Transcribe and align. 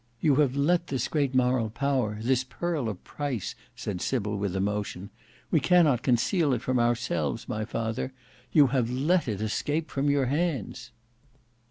You 0.19 0.37
have 0.37 0.55
let 0.55 0.87
this 0.87 1.07
great 1.07 1.35
moral 1.35 1.69
power, 1.69 2.17
this 2.23 2.43
pearl 2.43 2.89
of 2.89 3.03
price," 3.03 3.53
said 3.75 4.01
Sybil 4.01 4.35
with 4.35 4.55
emotion,—"we 4.55 5.59
cannot 5.59 6.01
conceal 6.01 6.53
it 6.53 6.63
from 6.63 6.79
ourselves, 6.79 7.47
my 7.47 7.65
father,—you 7.65 8.65
have 8.73 8.89
let 8.89 9.27
it 9.27 9.41
escape 9.41 9.91
from 9.91 10.09
your 10.09 10.25
hands." 10.25 10.89